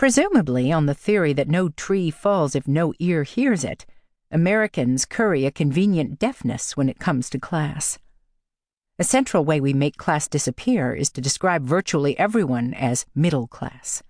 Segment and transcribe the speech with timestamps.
[0.00, 3.84] Presumably, on the theory that no tree falls if no ear hears it,
[4.30, 7.98] Americans curry a convenient deafness when it comes to class.
[8.98, 14.02] A central way we make class disappear is to describe virtually everyone as middle class.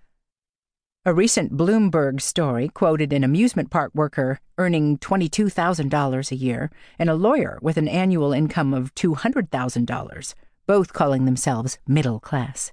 [1.05, 7.15] A recent Bloomberg story quoted an amusement park worker earning $22,000 a year and a
[7.15, 10.35] lawyer with an annual income of $200,000,
[10.65, 12.71] both calling themselves middle class.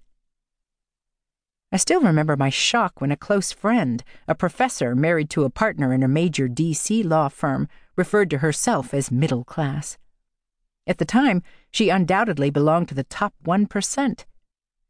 [1.70, 5.92] I still remember my shock when a close friend, a professor married to a partner
[5.92, 7.02] in a major D.C.
[7.02, 9.98] law firm, referred to herself as middle class.
[10.86, 14.24] At the time, she undoubtedly belonged to the top 1%.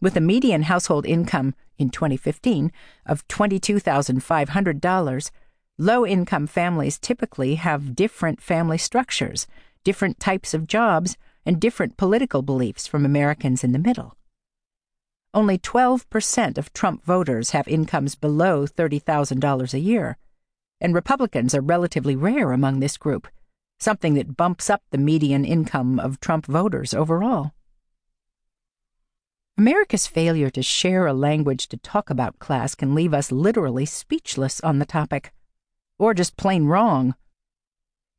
[0.00, 2.70] With a median household income in 2015
[3.04, 5.30] of $22,500,
[5.80, 9.46] Low income families typically have different family structures,
[9.82, 14.14] different types of jobs, and different political beliefs from Americans in the middle.
[15.32, 20.18] Only 12% of Trump voters have incomes below $30,000 a year,
[20.82, 23.26] and Republicans are relatively rare among this group,
[23.78, 27.52] something that bumps up the median income of Trump voters overall.
[29.56, 34.60] America's failure to share a language to talk about class can leave us literally speechless
[34.60, 35.32] on the topic
[36.00, 37.14] or just plain wrong.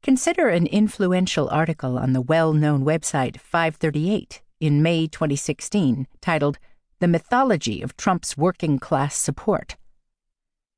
[0.03, 6.59] Consider an influential article on the well known website 538 in May 2016 titled
[6.99, 9.77] The Mythology of Trump's Working Class Support.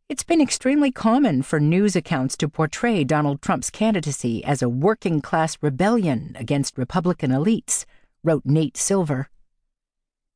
[0.08, 5.22] It's been extremely common for news accounts to portray Donald Trump's candidacy as a working
[5.22, 7.86] class rebellion against Republican elites,
[8.24, 9.30] wrote Nate Silver.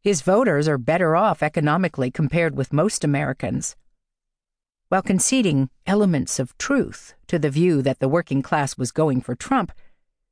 [0.02, 3.78] His voters are better off economically compared with most Americans
[4.90, 9.36] while conceding elements of truth to the view that the working class was going for
[9.36, 9.72] Trump,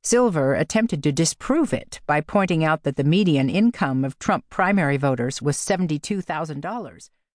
[0.02, 4.96] Silver attempted to disprove it by pointing out that the median income of Trump primary
[4.96, 7.10] voters was $72,000.